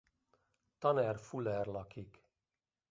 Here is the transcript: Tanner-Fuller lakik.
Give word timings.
Tanner-Fuller 0.79 1.65
lakik. 1.65 2.23